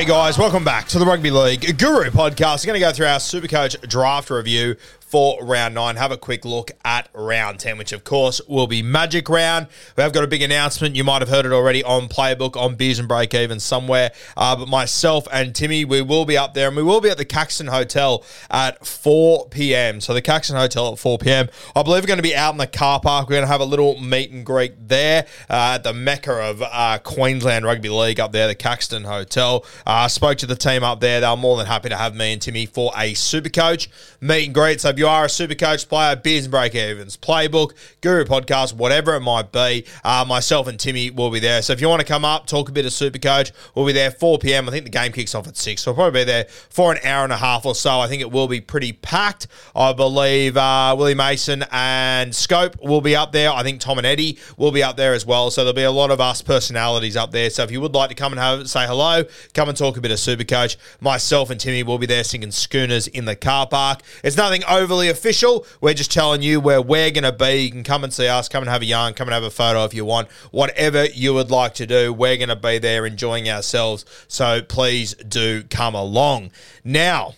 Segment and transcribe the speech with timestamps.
[0.00, 0.38] G'day, guys.
[0.38, 2.64] Welcome back to the Rugby League Guru podcast.
[2.64, 4.76] We're going to go through our Supercoach draft review
[5.10, 5.96] for round nine.
[5.96, 9.66] Have a quick look at round 10, which of course will be Magic Round.
[9.96, 10.94] We have got a big announcement.
[10.94, 14.12] You might have heard it already on Playbook, on Beers and Break Even somewhere.
[14.36, 17.18] Uh, but myself and Timmy, we will be up there and we will be at
[17.18, 20.00] the Caxton Hotel at 4 p.m.
[20.00, 21.48] So the Caxton Hotel at 4 p.m.
[21.74, 23.28] I believe we're going to be out in the car park.
[23.28, 26.62] We're going to have a little meet and greet there uh, at the mecca of
[26.62, 29.64] uh, Queensland Rugby League up there, the Caxton Hotel.
[29.84, 31.20] Uh, spoke to the team up there.
[31.20, 34.46] They were more than happy to have me and Timmy for a super coach meet
[34.46, 34.80] and greet.
[34.80, 37.72] So you are a super coach player, beers and break evens, playbook,
[38.02, 41.62] guru podcast, whatever it might be, uh, myself and Timmy will be there.
[41.62, 43.92] So if you want to come up, talk a bit of super coach, we'll be
[43.92, 44.68] there 4 p.m.
[44.68, 45.80] I think the game kicks off at 6.
[45.80, 47.98] So we'll probably be there for an hour and a half or so.
[47.98, 49.46] I think it will be pretty packed.
[49.74, 53.50] I believe uh, Willie Mason and Scope will be up there.
[53.50, 55.50] I think Tom and Eddie will be up there as well.
[55.50, 57.48] So there'll be a lot of us personalities up there.
[57.48, 59.24] So if you would like to come and have say hello,
[59.54, 60.76] come and talk a bit of super coach.
[61.00, 64.02] Myself and Timmy will be there singing schooners in the car park.
[64.22, 65.64] It's nothing overly official.
[65.80, 67.58] We're just telling you where we're going to be.
[67.58, 69.50] You can come and see us, come and have a yarn, come and have a
[69.50, 70.28] photo if you want.
[70.50, 74.04] Whatever you would like to do, we're going to be there enjoying ourselves.
[74.26, 76.50] So please do come along.
[76.82, 77.34] Now,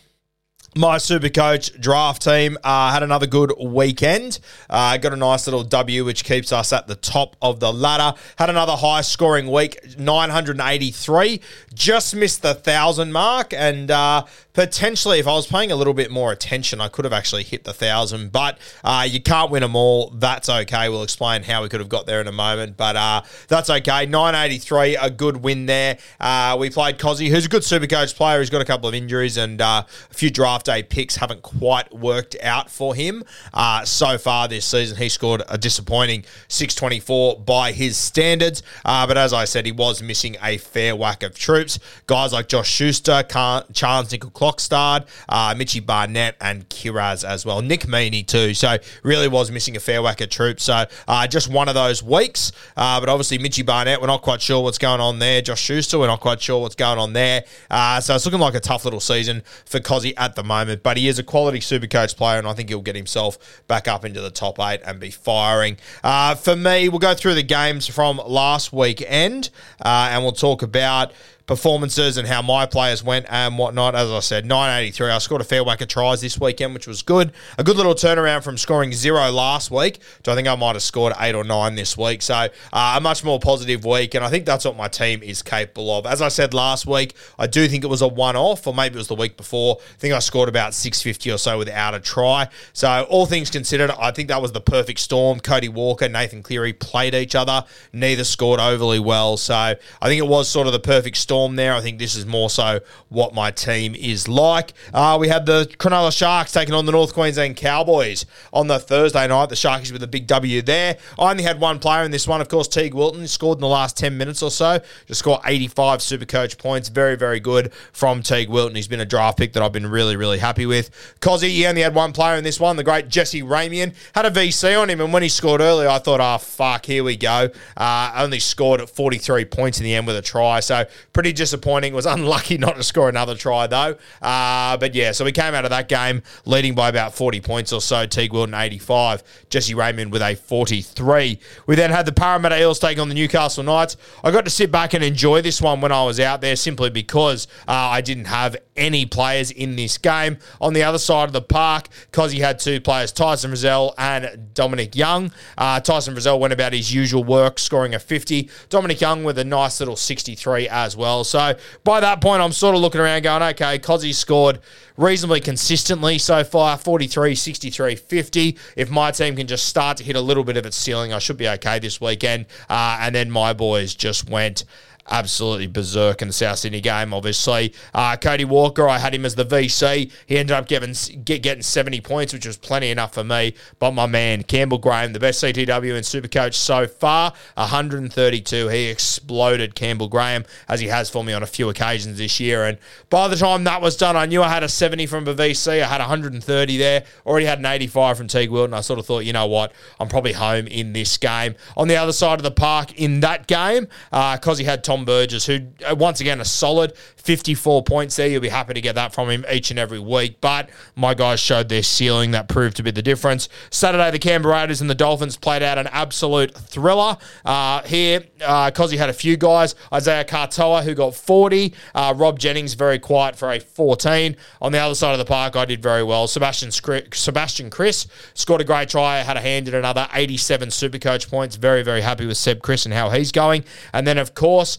[0.75, 4.38] my super coach draft team uh, had another good weekend.
[4.71, 8.19] Uh, got a nice little W, which keeps us at the top of the ladder.
[8.37, 11.41] Had another high scoring week, 983.
[11.75, 14.25] Just missed the thousand mark, and uh,
[14.55, 17.65] potentially, if I was paying a little bit more attention, I could have actually hit
[17.65, 18.32] the thousand.
[18.32, 20.11] But uh, you can't win them all.
[20.11, 20.88] That's okay.
[20.88, 24.06] We'll explain how we could have got there in a moment, but uh, that's okay.
[24.06, 25.99] 983, a good win there.
[26.19, 28.38] Uh, we played Cozzy, who's a good super coach player.
[28.38, 32.37] He's got a couple of injuries and a few draft day picks haven't quite worked
[32.43, 33.25] out for him
[33.55, 34.97] uh, so far this season.
[34.97, 40.03] He scored a disappointing 624 by his standards, uh, but as I said, he was
[40.03, 41.78] missing a fair whack of troops.
[42.06, 47.62] Guys like Josh Schuster, Charnze Nicoll-Klokstad, uh, Mitchy Barnett, and Kiraz as well.
[47.62, 48.55] Nick Meaney too.
[48.55, 50.65] So really was missing a fair whack of troops.
[50.65, 52.53] So uh, just one of those weeks.
[52.77, 55.43] Uh, but obviously Mitchy Barnett, we're not quite sure what's going on there.
[55.43, 57.44] Josh Schuster, we're not quite sure what's going on there.
[57.71, 60.51] Uh, so it's looking like a tough little season for Cozzy at the moment.
[60.82, 63.88] But he is a quality super coach player, and I think he'll get himself back
[63.88, 65.76] up into the top eight and be firing.
[66.02, 69.50] Uh, for me, we'll go through the games from last weekend,
[69.84, 71.12] uh, and we'll talk about
[71.47, 73.94] performances and how my players went and whatnot.
[73.94, 75.11] As I said, 983.
[75.11, 77.32] I scored a fair whack of tries this weekend, which was good.
[77.58, 80.82] A good little turnaround from scoring zero last week to I think I might have
[80.82, 82.22] scored eight or nine this week.
[82.22, 85.43] So uh, a much more positive week, and I think that's what my team is
[85.43, 86.06] capable of.
[86.06, 88.99] As I said last week, I do think it was a one-off, or maybe it
[88.99, 89.78] was the week before.
[89.81, 92.49] I think I scored about 650 or so without a try.
[92.72, 95.40] So all things considered, I think that was the perfect storm.
[95.40, 97.64] Cody Walker, Nathan Cleary played each other.
[97.93, 99.37] Neither scored overly well.
[99.37, 99.76] So I
[100.06, 101.73] think it was sort of the perfect storm Storm there.
[101.73, 104.75] I think this is more so what my team is like.
[104.93, 109.26] Uh, we had the Cronulla Sharks taking on the North Queensland Cowboys on the Thursday
[109.26, 109.49] night.
[109.49, 110.99] The Sharkies with a big W there.
[111.19, 113.69] I only had one player in this one, of course, Teague Wilton scored in the
[113.69, 114.79] last 10 minutes or so.
[115.06, 116.90] Just scored 85 super coach points.
[116.90, 118.76] Very, very good from Teague Wilton.
[118.76, 120.90] He's been a draft pick that I've been really, really happy with.
[121.20, 123.94] Cozzy, he only had one player in this one, the great Jesse Ramien.
[124.14, 127.02] Had a VC on him, and when he scored earlier, I thought, oh, fuck, here
[127.02, 127.49] we go.
[127.75, 130.84] Uh, only scored at 43 points in the end with a try, so
[131.14, 131.94] pretty disappointing.
[131.94, 133.96] Was unlucky not to score another try, though.
[134.20, 137.72] Uh, but yeah, so we came out of that game leading by about 40 points
[137.72, 138.06] or so.
[138.06, 141.38] Teague Wilton 85, Jesse Ramien with a 43.
[141.66, 143.96] We then had the Parramatta Eels taking on the Newcastle Knights.
[144.24, 146.90] I got to sit back and enjoy this one when I was out there simply
[146.90, 150.38] because uh, I didn't have any players in this game.
[150.60, 151.88] On the other side of the park,
[152.30, 155.32] he had two players, Tyson Frizell and Dominic Young.
[155.58, 158.48] Uh, Tyson Frizell went about his usual work, scoring a 50.
[158.69, 161.24] Dominic Young with a nice little 63 as well.
[161.24, 164.60] So by that point, I'm sort of looking around going, okay, Cozzy scored
[164.96, 168.58] reasonably consistently so far 43, 63, 50.
[168.76, 171.19] If my team can just start to hit a little bit of its ceiling, I
[171.19, 172.46] should be okay this weekend.
[172.69, 174.64] Uh, and then my boys just went
[175.10, 177.75] absolutely berserk in the South Sydney game, obviously.
[177.93, 180.10] Uh, Cody Walker, I had him as the VC.
[180.26, 180.94] He ended up getting,
[181.25, 183.54] get, getting 70 points, which was plenty enough for me.
[183.78, 188.69] But my man, Campbell Graham, the best CTW and Supercoach so far, 132.
[188.69, 192.64] He exploded Campbell Graham, as he has for me on a few occasions this year.
[192.64, 192.78] And
[193.10, 195.82] by the time that was done, I knew I had a 70 from VC.
[195.82, 197.05] I had 130 there.
[197.26, 198.75] Already had an 85 from Teague Wilton.
[198.75, 201.55] I sort of thought, you know what, I'm probably home in this game.
[201.76, 205.06] On the other side of the park in that game, because uh, he had Tom
[205.06, 208.29] Burgess, who, uh, once again, a solid 54 points there.
[208.29, 210.39] You'll be happy to get that from him each and every week.
[210.43, 212.33] But my guys showed their ceiling.
[212.33, 213.49] That proved to be the difference.
[213.71, 217.17] Saturday, the Canberra Raiders and the Dolphins played out an absolute thriller.
[217.43, 221.73] Uh, here, uh, he had a few guys, Isaiya Katoa, who got 40.
[221.94, 224.37] Uh, Rob Jennings, very quiet for a 14.
[224.61, 226.27] On the other side of the park, I did very well.
[226.27, 229.21] Sebastian, Sebastian Kris scored a great try.
[229.21, 231.56] Had a hand in another 87 Supercoach points.
[231.56, 233.65] Very, very happy with Seb Kris and how he's going.
[233.94, 234.79] And then, of course,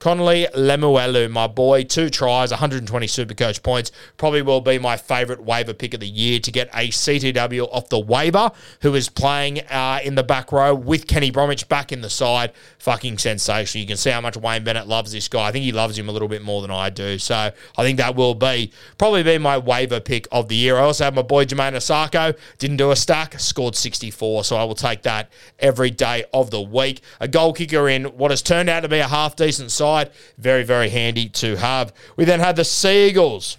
[0.00, 3.92] Connelly Lemuelu, my boy, two tries, 120 Supercoach points.
[4.16, 7.90] Probably will be my favourite waiver pick of the year to get a CTW off
[7.90, 8.50] the waiver,
[8.80, 12.52] who is playing uh, in the back row with Kenny Bromwich back in the side.
[12.78, 13.82] Fucking sensational.
[13.82, 15.48] You can see how much Wayne Bennett loves this guy.
[15.48, 17.18] I think he loves him a little bit more than I do.
[17.18, 17.34] So
[17.76, 20.78] I think that will be probably be my waiver pick of the year.
[20.78, 22.38] I also have my boy Jamayne Isaako.
[22.56, 24.44] Didn't do a stack, scored 64.
[24.44, 27.02] So I will take that every day of the week.
[27.20, 30.10] A goal kicker in what has turned out to be a half decent side side.
[30.38, 31.92] Very, very handy to have.
[32.16, 33.58] We then had the Seagulls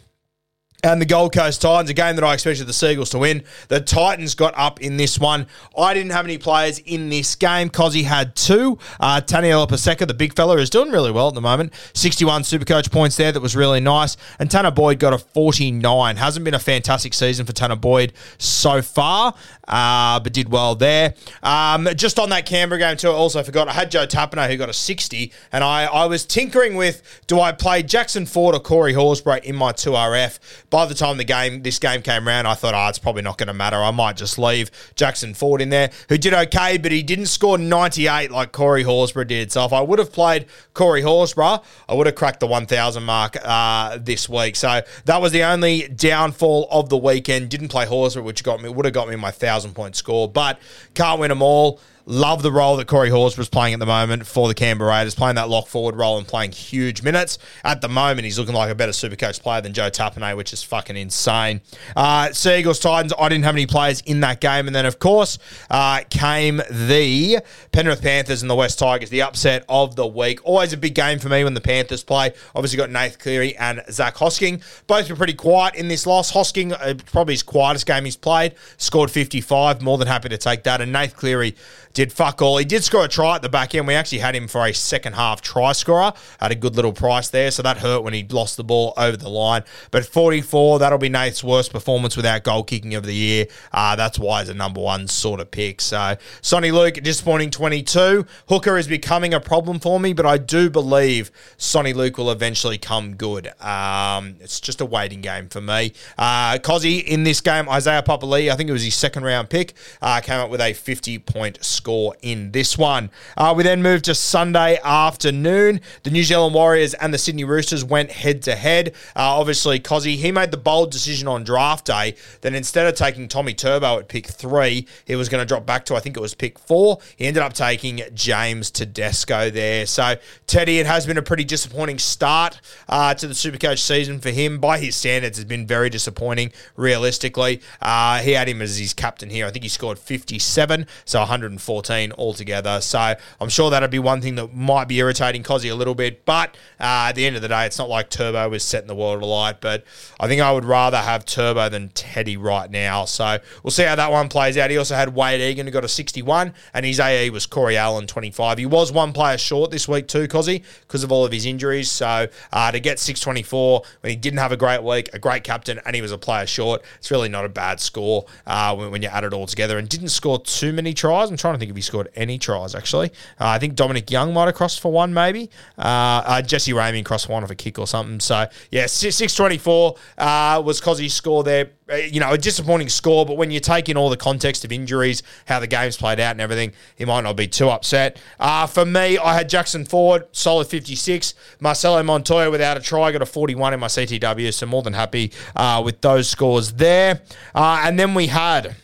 [0.83, 3.44] and the Gold Coast Titans, a game that I expected the Seagulls to win.
[3.68, 5.45] The Titans got up in this one.
[5.78, 7.69] I didn't have any players in this game.
[7.69, 8.80] Cozzy had two.
[9.00, 11.74] Uh, Taniela Paseka, the big fella, is doing really well at the moment.
[11.94, 13.31] 61 Supercoach points there.
[13.31, 14.18] That was really nice.
[14.39, 16.16] And Tanah Boyd got a 49.
[16.16, 19.36] Hasn't been a fantastic season for Tanah Boyd so far,
[19.72, 21.16] uh, but did well there.
[21.42, 24.58] Um, just on that Canberra game, too, I also forgot I had Joe Tapine who
[24.58, 25.32] got a 60.
[25.52, 29.56] And I, I was tinkering with do I play Jackson Ford or Corey Horsburgh in
[29.56, 30.40] my 2RF?
[30.72, 33.38] by the time the game this game came around, I thought, oh, it's probably not
[33.38, 33.76] going to matter.
[33.76, 37.58] I might just leave Jackson Ford in there, who did okay, but he didn't score
[37.58, 39.52] 98 like Corey Horsburgh did.
[39.52, 43.38] So if I would have played Corey Horsburgh, I would have cracked the 1,000 mark
[43.44, 44.56] uh, this week.
[44.56, 47.50] So that was the only downfall of the weekend.
[47.50, 50.60] Didn't play Horsburgh, which got me would have got me my 1,000 point score, but
[50.96, 51.80] can't win them all.
[52.06, 55.36] Love the role that Corey Horsburgh's playing at the moment for the Canberra Raiders, playing
[55.36, 57.38] that lock forward role and playing huge minutes.
[57.63, 60.53] At the moment, he's looking like a better super coach player than Joe Tapine, which
[60.53, 61.62] is fucking insane.
[61.96, 64.67] Uh, Seagulls Titans, I didn't have any players in that game.
[64.67, 65.38] And then, of course,
[65.70, 67.39] uh, came the
[67.72, 70.39] Penrith Panthers and the West Tigers, the upset of the week.
[70.43, 72.34] Always a big game for me when the Panthers play.
[72.55, 74.63] Obviously, got Nath Cleary and Zach Hosking.
[74.88, 76.31] Both were pretty quiet in this loss.
[76.31, 79.81] Hosking, uh, probably his quietest game he's played, scored 55.
[79.81, 80.81] More than happy to take that.
[80.81, 81.55] And Nath Cleary
[81.93, 82.57] did fuck all.
[82.57, 83.88] He did score a try at the back end.
[83.88, 86.13] We actually had him for a second half try scorer.
[86.39, 89.17] Had a good little price there, so that hurt when he lost the ball over
[89.17, 89.63] the line.
[89.91, 93.48] But 44, that'll be Nate's worst performance without goal kicking of the year.
[93.71, 95.81] Uh, that's why it's a number one sort of pick.
[95.81, 98.25] So Soni Luke, disappointing 22.
[98.48, 102.77] Hooker is becoming a problem for me, but I do believe Soni Luke will eventually
[102.77, 103.48] come good.
[103.62, 105.93] Um, it's just a waiting game for me.
[106.17, 109.74] Uh, Cozzy in this game, Isaiah Papali'i, I think it was his second round pick,
[110.01, 113.10] uh, came up with a 50 point score score in this one.
[113.36, 115.82] Uh, we then moved to Sunday afternoon.
[116.04, 118.94] The New Zealand Warriors and the Sydney Roosters went head to head.
[119.16, 123.56] Obviously, Cozzy, he made the bold decision on draft day that instead of taking Tommy
[123.56, 126.36] Turbo at pick three, he was going to drop back to, I think it was
[126.36, 127.00] pick four.
[127.16, 129.88] He ended up taking James Tedesco there.
[129.88, 134.30] So, Teddy, it has been a pretty disappointing start uh, to the Supercoach season for
[134.30, 134.60] him.
[134.60, 137.60] By his standards, has been very disappointing, realistically.
[137.82, 139.48] Uh, he had him as his captain here.
[139.48, 141.26] I think he scored 57, so
[141.72, 142.82] 114 altogether.
[142.82, 146.25] So, I'm sure that'd be one thing that might be irritating Cozzy a little bit.
[146.25, 148.96] But uh, at the end of the day, it's not like Turbo was setting the
[148.96, 149.62] world alight.
[149.62, 149.86] But
[150.20, 153.06] I think I would rather have Turbo than Teddy right now.
[153.06, 154.70] So, we'll see how that one plays out.
[154.70, 158.08] He also had Wade Egan, who got a 61, and his AE was Corey Allen,
[158.08, 158.58] 25.
[158.58, 161.90] He was one player short this week, too, Cozzy, because of all of his injuries.
[161.90, 165.80] So, uh, to get 624 when he didn't have a great week, a great captain,
[165.86, 169.01] and he was a player short, it's really not a bad score uh, when, when,
[169.01, 169.78] you add it all together.
[169.78, 171.30] And didn't score too many tries.
[171.30, 173.12] I'm trying to think if he scored any tries, actually.
[173.39, 175.50] Uh, I think Dominic Young might have crossed for one, maybe.
[175.77, 175.82] Uh,
[176.25, 178.20] uh, Jesse Ramien crossed one of a kick or something.
[178.20, 181.70] So, yeah, 624 uh, was Cozzy's score there
[182.10, 185.24] you know, a disappointing score, but when you take in all the context of injuries,
[185.46, 188.18] how the game's played out and everything, he might not be too upset.
[188.39, 191.34] Uh, for me, I had Jackson Ford, solid 56.
[191.60, 195.32] Marcelo Montoya without a try, got a 41 in my CTW, so more than happy
[195.56, 197.22] uh, with those scores there.
[197.53, 198.75] Uh, and then we had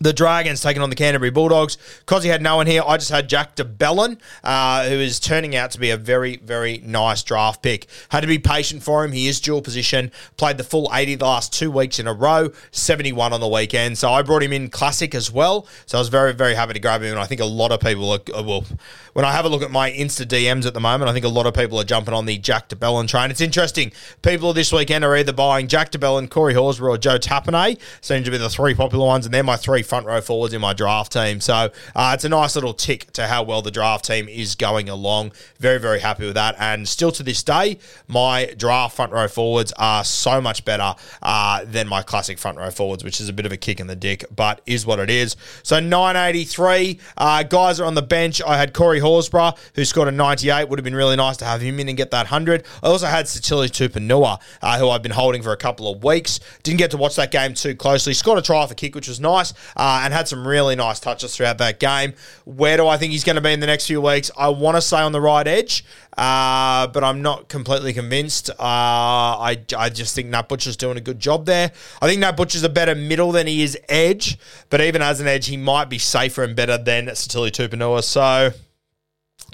[0.00, 1.76] the Dragons taking on the Canterbury Bulldogs.
[2.22, 5.54] He had no one here, I just had Jack de Belin, uh, who is turning
[5.54, 7.86] out to be a very, very nice draft pick.
[8.10, 9.12] Had to be patient for him.
[9.12, 10.10] He is dual position.
[10.36, 13.98] Played the full 80 the last two weeks in a row, 71 on the weekend.
[13.98, 15.66] So I brought him in classic as well.
[15.86, 17.12] So I was very, very happy to grab him.
[17.12, 18.64] And I think a lot of people are, well,
[19.12, 21.28] when I have a look at my Insta DMs at the moment, I think a
[21.28, 23.30] lot of people are jumping on the Jack de Belin train.
[23.30, 23.92] It's interesting.
[24.22, 27.78] People this weekend are either buying Jack de Belin, Corey Horsburgh, or Joe Tapine.
[28.00, 29.26] Seem to be the three popular ones.
[29.26, 31.40] And they're my three front row forwards in my draft team.
[31.40, 34.88] So uh, it's a nice little tick to how well the draft team is going
[34.88, 35.32] along.
[35.58, 36.54] Very, very happy with that.
[36.58, 41.64] And still to this day, my draft front row forwards are so much better uh,
[41.64, 43.96] than my classic front row forwards, which is a bit of a kick in the
[43.96, 45.34] dick, but is what it is.
[45.62, 48.42] So 983 uh, guys are on the bench.
[48.46, 50.68] I had Corey Horsburgh, who scored a 98.
[50.68, 52.64] Would have been really nice to have him in and get that 100.
[52.82, 56.40] I also had Sitili Tupouniua, uh, who I've been holding for a couple of weeks.
[56.62, 58.12] Didn't get to watch that game too closely.
[58.12, 61.36] Scored a try a kick, which was nice, uh, and had some really nice touches
[61.36, 62.12] throughout that game.
[62.44, 64.30] Where do I think he's going to be in the next few weeks?
[64.36, 65.84] I want to say on the right edge,
[66.16, 68.50] uh, but I'm not completely convinced.
[68.50, 71.70] Uh, I, I just think Nat Butcher's doing a good job there.
[72.02, 75.28] I think Nat Butcher's a better middle than he is edge, but even as an
[75.28, 78.02] edge, he might be safer and better than Sitili Tupouniua.
[78.02, 78.50] So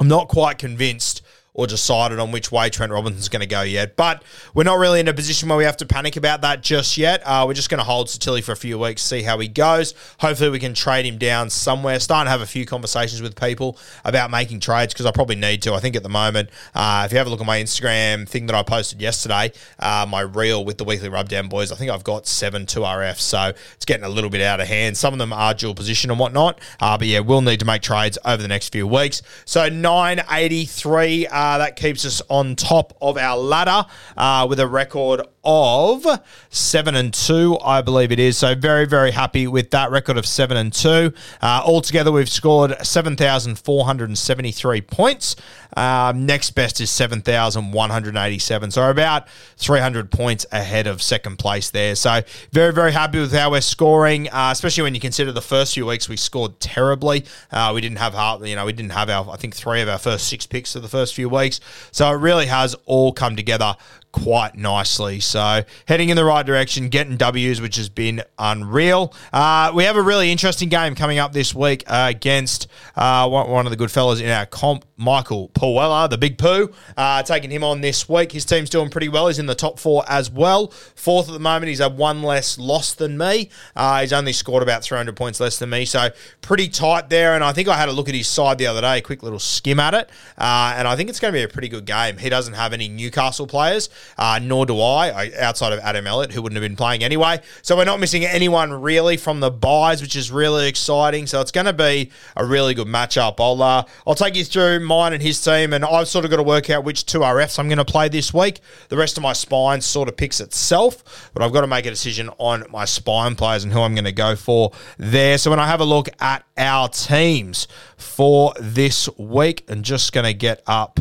[0.00, 1.23] I'm not quite convinced
[1.54, 3.94] or decided on which way Trent Robinson's going to go yet.
[3.94, 6.98] But we're not really in a position where we have to panic about that just
[6.98, 7.22] yet.
[7.24, 9.94] Uh, we're just going to hold Sitili for a few weeks, see how he goes.
[10.18, 12.00] Hopefully, we can trade him down somewhere.
[12.00, 15.62] Starting to have a few conversations with people about making trades because I probably need
[15.62, 15.74] to.
[15.74, 18.46] I think at the moment, uh, if you have a look at my Instagram thing
[18.46, 22.04] that I posted yesterday, uh, my reel with the weekly rubdown boys, I think I've
[22.04, 23.20] got seven 2RFs.
[23.20, 24.96] So it's getting a little bit out of hand.
[24.96, 26.60] Some of them are dual position and whatnot.
[26.80, 29.22] Uh, but yeah, we'll need to make trades over the next few weeks.
[29.44, 31.28] So 983.
[31.28, 33.86] Uh, that keeps us on top of our ladder
[34.16, 36.06] uh, with a record of
[36.50, 38.38] seven and two, I believe it is.
[38.38, 41.12] So very, very happy with that record of seven and two.
[41.42, 45.36] Uh, altogether, we've scored seven thousand four hundred and seventy-three points.
[45.76, 48.70] Um, next best is seven thousand one hundred eighty-seven.
[48.70, 51.94] So about three hundred points ahead of second place there.
[51.94, 52.22] So
[52.52, 55.86] very, very happy with how we're scoring, uh, especially when you consider the first few
[55.86, 57.24] weeks we scored terribly.
[57.50, 58.14] Uh, we didn't have,
[58.46, 60.82] you know, we didn't have our, I think, three of our first six picks of
[60.82, 61.60] the first few weeks.
[61.90, 63.76] So it really has all come together
[64.14, 65.18] quite nicely.
[65.18, 69.12] So heading in the right direction, getting W's, which has been unreal.
[69.32, 73.66] Uh, we have a really interesting game coming up this week uh, against uh, one,
[73.66, 76.72] of the good fellas in our comp, Michael Puella, the big poo.
[76.96, 78.30] Uh, taking him on this week.
[78.30, 79.26] His team's doing pretty well.
[79.26, 80.68] He's in the top four as well.
[80.94, 81.70] Fourth at the moment.
[81.70, 83.50] He's had one less loss than me.
[83.74, 85.86] Uh, he's only scored about 300 points less than me.
[85.86, 87.34] So pretty tight there.
[87.34, 89.24] And I think I had a look at his side the other day, a quick
[89.24, 90.08] little skim at it.
[90.38, 92.18] Uh, and I think it's going to be a pretty good game.
[92.18, 96.42] He doesn't have any Newcastle players uh, nor do I, outside of Adam Elliott, who
[96.42, 97.40] wouldn't have been playing anyway.
[97.62, 101.26] So we're not missing anyone really from the buys, which is really exciting.
[101.26, 103.36] So it's going to be a really good matchup.
[103.38, 106.38] I'll uh, I'll take you through mine and his team, and I've sort of got
[106.38, 108.60] to work out which two RFs I'm going to play this week.
[108.88, 111.90] The rest of my spine sort of picks itself, but I've got to make a
[111.90, 115.38] decision on my spine players and who I'm going to go for there.
[115.38, 120.24] So when I have a look at our teams for this week, and just going
[120.24, 121.00] to get up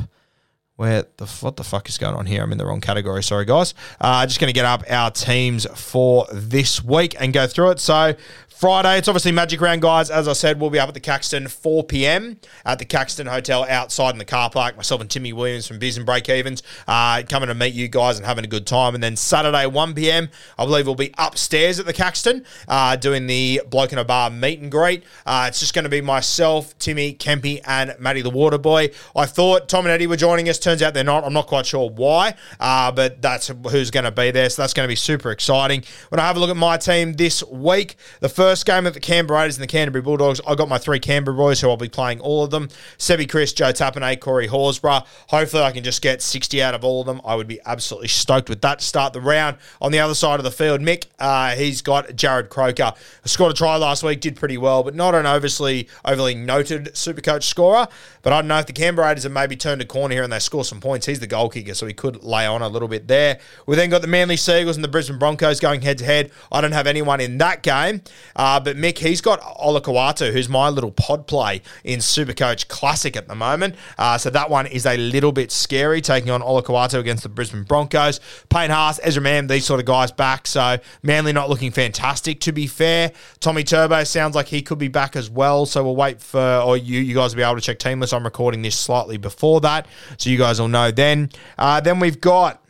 [0.76, 2.42] where the what the fuck is going on here?
[2.44, 3.22] I'm in the wrong category.
[3.24, 3.74] Sorry, guys.
[4.02, 7.80] Uh, just going to get up our teams for this week and go through it.
[7.80, 8.16] So
[8.56, 10.12] Friday, it's obviously Magic Round, guys.
[10.12, 12.40] As I said, we'll be up at the Caxton 4 p.m.
[12.64, 14.78] at the Caxton Hotel outside in the car park.
[14.78, 18.18] Myself and Timmy Williams from Beers and Break Evens uh, coming to meet you guys
[18.18, 18.94] and having a good time.
[18.94, 23.28] And then Saturday, 1 p.m., I believe we'll be upstairs at the Caxton uh, doing
[23.28, 25.04] the Bloke in a Bar meet and greet.
[25.26, 28.92] Uh, it's just going to be myself, Timmy, Kempy, and Matty the Water Boy.
[29.16, 30.60] I thought Tom and Eddie were joining us.
[30.60, 31.26] Turns out they're not.
[31.26, 34.50] I'm not quite sure why, uh, but that's who's going to be there.
[34.50, 35.84] So that's going to be super exciting.
[36.10, 39.00] When I have a look at my team this week, the first game of the
[39.00, 41.90] Canberra Raiders and the Canterbury Bulldogs, I got my three Canberra boys who I'll be
[41.90, 42.68] playing all of them.
[43.00, 45.04] Sebi Kris, Joe Tapine, Corey Horsburgh.
[45.30, 47.22] Hopefully I can just get 60 out of all of them.
[47.26, 49.58] I would be absolutely stoked with that to start the round.
[49.82, 52.94] On the other side of the field, Mick, uh, he's got Jarrod Croker.
[53.26, 57.22] Scored a try last week, did pretty well, but not an overly, overly noted super
[57.22, 57.88] coach scorer.
[58.22, 60.32] But I don't know if the Canberra Raiders have maybe turned a corner here and
[60.32, 61.06] they score some points.
[61.06, 63.40] He's the goal kicker, so he could lay on a little bit there.
[63.66, 66.32] We then got the Manly Seagulls and the Brisbane Broncos going head to head.
[66.52, 68.02] I don't have anyone in that game,
[68.36, 73.28] uh, but Mick, he's got Olakau'atu, who's my little pod play in Supercoach Classic at
[73.28, 73.76] the moment.
[73.98, 77.64] Uh, so that one is a little bit scary, taking on Olakau'atu against the Brisbane
[77.64, 78.20] Broncos.
[78.50, 80.48] Payne Haas, Ezra Mam, these sort of guys back.
[80.48, 83.12] So Manly not looking fantastic, to be fair.
[83.40, 85.66] Tommy Turbo sounds like he could be back as well.
[85.66, 88.14] So we'll wait for, or you, you guys will be able to check team list.
[88.14, 89.88] I'm recording this slightly before that.
[90.18, 91.30] So you guys will know then.
[91.58, 92.63] Uh, then we've got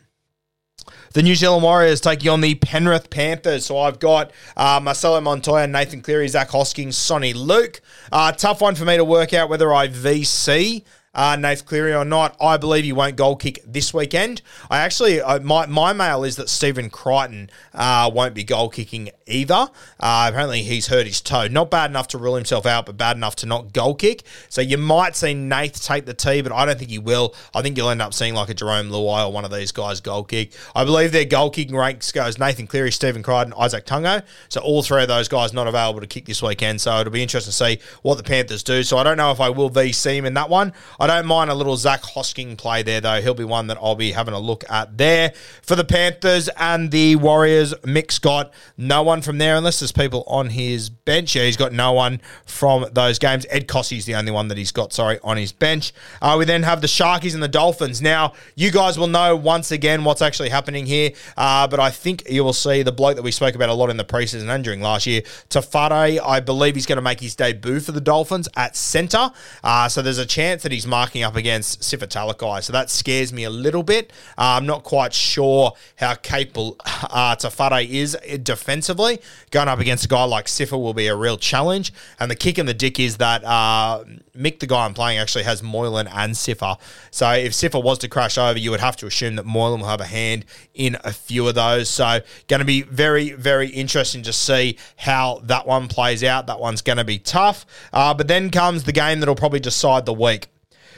[1.12, 3.66] the New Zealand Warriors taking on the Penrith Panthers.
[3.66, 7.80] So I've got uh, Marcelo Montoya, Nathan Cleary, Zach Hoskins, Soni Luke.
[8.10, 12.04] Uh, tough one for me to work out whether I VC uh, Nath Cleary or
[12.04, 12.36] not.
[12.40, 14.42] I believe he won't goal kick this weekend.
[14.70, 19.10] I actually, uh, my, my mail is that Stephen Crichton uh, won't be goal kicking
[19.26, 19.68] either.
[20.00, 21.48] Uh, apparently, he's hurt his toe.
[21.48, 24.22] Not bad enough to rule himself out, but bad enough to not goal kick.
[24.48, 27.34] So you might see Nath take the tee, but I don't think he will.
[27.54, 30.00] I think you'll end up seeing like a Jarome Luai or one of these guys
[30.00, 30.52] goal kick.
[30.74, 34.22] I believe their goal kicking ranks goes Nathan Cleary, Stephen Crichton, Izack Tago.
[34.48, 36.80] So all three of those guys not available to kick this weekend.
[36.80, 38.82] So it'll be interesting to see what the Panthers do.
[38.82, 40.72] So I don't know if I will VC him in that one.
[41.06, 43.20] Don't mind a little Zach Hosking play there, though.
[43.20, 45.32] He'll be one that I'll be having a look at there.
[45.62, 50.24] For the Panthers and the Warriors, Mick's got no one from there unless there's people
[50.26, 51.34] on his bench.
[51.34, 53.46] Yeah, he's got no one from those games.
[53.50, 55.92] Ed Cossey's the only one that he's got, sorry, on his bench.
[56.22, 58.00] Uh, we then have the Sharkies and the Dolphins.
[58.00, 62.28] Now, you guys will know once again what's actually happening here, uh, but I think
[62.30, 64.64] you will see the bloke that we spoke about a lot in the preseason and
[64.64, 66.20] during last year, Tafare.
[66.24, 69.30] I believe he's going to make his debut for the Dolphins at centre.
[69.62, 72.62] Uh, so there's a chance that he's marking up against Sifa Talakai.
[72.62, 74.12] So that scares me a little bit.
[74.38, 79.20] Uh, I'm not quite sure how capable uh, Tafare is defensively.
[79.50, 81.92] Going up against a guy like Sifa will be a real challenge.
[82.20, 84.04] And the kick in the dick is that uh,
[84.38, 86.78] Mick, the guy I'm playing, actually has Moylan and Sifa.
[87.10, 89.88] So if Sifa was to crash over, you would have to assume that Moylan will
[89.88, 91.88] have a hand in a few of those.
[91.88, 96.46] So going to be very, very interesting to see how that one plays out.
[96.46, 97.66] That one's going to be tough.
[97.92, 100.46] Uh, but then comes the game that'll probably decide the week.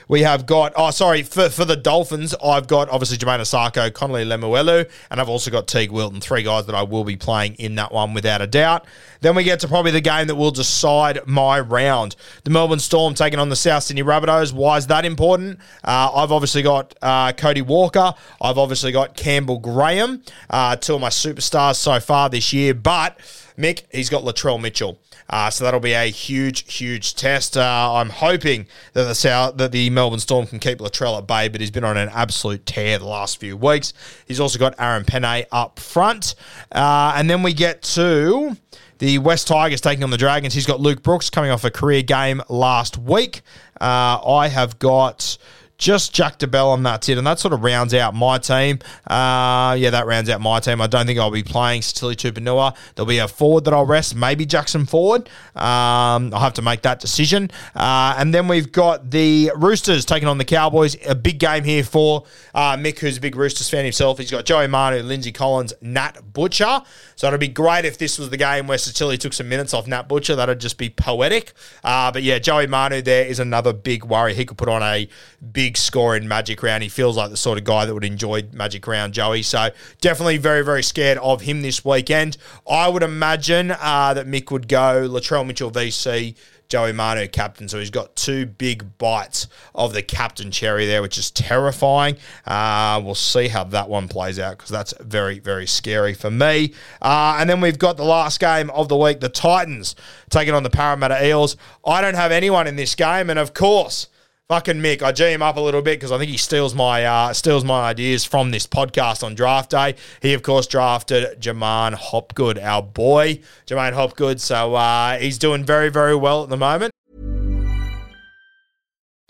[0.08, 4.24] We have got, oh, sorry, for, for the Dolphins, I've got obviously Jamayne Isaako, Connelly
[4.24, 7.74] Lemuelu, and I've also got Teague Wilton, three guys that I will be playing in
[7.74, 8.84] that one without a doubt.
[9.20, 12.14] Then we get to probably the game that will decide my round.
[12.44, 14.52] The Melbourne Storm taking on the South Sydney Rabbitohs.
[14.52, 15.58] Why is that important?
[15.82, 18.14] Uh, I've obviously got uh, Cody Walker.
[18.40, 23.18] I've obviously got Campbell Graham, uh, two of my superstars so far this year, but
[23.56, 24.98] Mick, he's got Latrell Mitchell.
[25.28, 27.56] Uh, so that'll be a huge, huge test.
[27.56, 31.48] Uh, I'm hoping that the South, that the Melbourne Storm can keep Latrell at bay,
[31.48, 33.92] but he's been on an absolute tear the last few weeks.
[34.26, 36.34] He's also got Aaron Pene up front,
[36.72, 38.56] uh, and then we get to.
[38.98, 40.54] The West Tigers taking on the Dragons.
[40.54, 43.42] He's got Luke Brooks coming off a career game last week.
[43.78, 45.36] Uh, I have got
[45.78, 47.18] just Jack DeBell and that's it.
[47.18, 48.78] And that sort of rounds out my team.
[49.06, 50.80] Uh, yeah, that rounds out my team.
[50.80, 52.74] I don't think I'll be playing Sitili Tupouniua.
[52.94, 55.28] There'll be a forward that I'll rest, maybe Jackson Ford.
[55.54, 57.50] Um, I'll have to make that decision.
[57.74, 60.96] Uh, and then we've got the Roosters taking on the Cowboys.
[61.06, 64.18] A big game here for uh, Mick, who's a big Roosters fan himself.
[64.18, 66.82] He's got Joey Manu, Lindsay Collins, Nat Butcher.
[67.16, 69.86] So it'd be great if this was the game where Sitili took some minutes off
[69.86, 70.36] Nat Butcher.
[70.36, 71.52] That'd just be poetic.
[71.84, 74.34] Uh, but yeah, Joey Manu there is another big worry.
[74.34, 75.08] He could put on a
[75.52, 76.82] big score in Magic Round.
[76.82, 79.42] He feels like the sort of guy that would enjoy Magic Round, Joey.
[79.42, 82.36] So definitely very, very scared of him this weekend.
[82.68, 86.36] I would imagine uh, that Mick would go Latrell Mitchell VC.
[86.68, 87.68] Joey Manu captain.
[87.68, 92.16] So he's got two big bites of the captain cherry there, which is terrifying.
[92.44, 96.74] Uh, we'll see how that one plays out because that's very, very scary for me.
[97.00, 99.94] Uh, and then we've got the last game of the week the Titans
[100.30, 101.56] taking on the Parramatta Eels.
[101.84, 103.30] I don't have anyone in this game.
[103.30, 104.08] And of course,
[104.48, 105.02] fucking Mick.
[105.02, 107.64] I G him up a little bit because I think he steals my uh, steals
[107.64, 109.96] my ideas from this podcast on draft day.
[110.22, 114.40] He of course drafted J'maine Hopgood, our boy J'maine Hopgood.
[114.40, 116.92] So uh, he's doing very very well at the moment.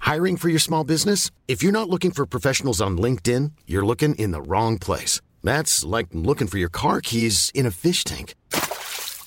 [0.01, 1.33] Hiring for your small business?
[1.49, 5.21] If you're not looking for professionals on LinkedIn, you're looking in the wrong place.
[5.43, 8.35] That's like looking for your car keys in a fish tank.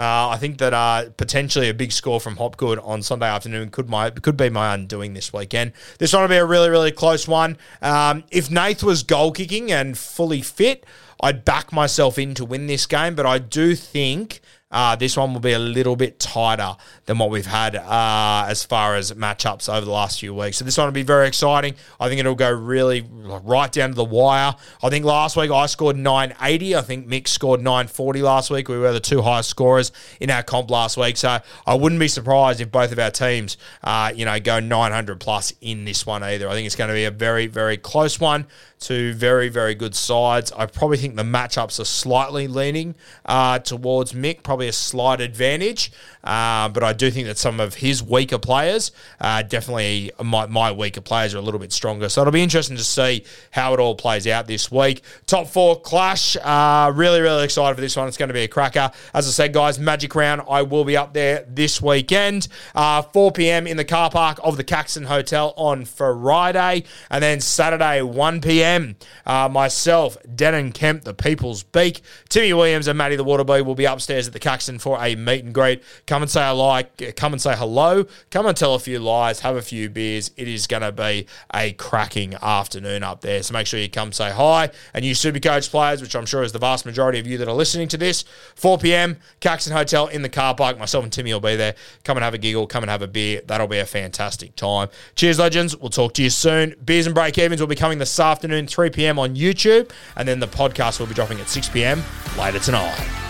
[0.00, 3.90] Uh, I think that uh, potentially a big score from Hopgood on Sunday afternoon could
[3.90, 5.72] my could be my undoing this weekend.
[5.98, 7.58] This one will be a really really close one.
[7.82, 10.86] Um, if Nath was goal kicking and fully fit,
[11.22, 13.14] I'd back myself in to win this game.
[13.14, 17.30] But I do think uh, this one will be a little bit tighter than what
[17.30, 20.58] we've had uh, as far as matchups over the last few weeks.
[20.58, 21.74] So this one will be very exciting.
[21.98, 24.54] I think it'll go really right down to the wire.
[24.82, 26.76] I think last week I scored 980.
[26.76, 28.68] I think Mick scored 940 last week.
[28.68, 31.16] We were the two highest scorers in our comp last week.
[31.16, 35.18] So I wouldn't be surprised if both of our teams, uh, you know, go 900
[35.18, 36.48] plus in this one either.
[36.48, 38.46] I think it's going to be a very, very close one.
[38.78, 40.52] Two very, very good sides.
[40.52, 42.94] I probably think the matchups are slightly leaning
[43.26, 45.92] uh, towards Mick, probably a slight advantage.
[46.22, 50.70] Uh, but I do think that some of his weaker players, uh, definitely my, my
[50.70, 52.08] weaker players, are a little bit stronger.
[52.08, 55.02] So it'll be interesting to see how it all plays out this week.
[55.26, 56.36] Top four clash.
[56.36, 58.06] Uh, really, really excited for this one.
[58.06, 58.90] It's going to be a cracker.
[59.14, 62.48] As I said, guys, Magic Round, I will be up there this weekend.
[62.74, 63.66] Uh, 4 p.m.
[63.66, 66.84] in the car park of the Caxton Hotel on Friday.
[67.10, 68.96] And then Saturday, 1 p.m.
[69.24, 73.84] Uh, myself, Denan Kemp, the People's Beak, Timmy Williams, and Matty the Waterboy will be
[73.84, 75.80] upstairs at the Caxton for a meet and greet.
[76.08, 76.82] Come and say hello.
[77.14, 78.04] Come and say hello.
[78.32, 79.40] Come and tell a few lies.
[79.40, 80.32] Have a few beers.
[80.36, 83.44] It is going to be a cracking afternoon up there.
[83.44, 84.70] So make sure you come say hi.
[84.92, 87.54] And you Supercoach players, which I'm sure is the vast majority of you that are
[87.54, 88.24] listening to this,
[88.56, 89.18] 4 p.m.
[89.38, 90.80] Caxton Hotel in the car park.
[90.80, 91.76] Myself and Timmy will be there.
[92.02, 92.66] Come and have a giggle.
[92.66, 93.42] Come and have a beer.
[93.46, 94.88] That'll be a fantastic time.
[95.14, 95.76] Cheers, legends.
[95.76, 96.74] We'll talk to you soon.
[96.84, 99.16] Beers and break evens will be coming this afternoon, 3 p.m.
[99.16, 102.02] on YouTube, and then the podcast will be dropping at 6 p.m.
[102.36, 103.29] later tonight.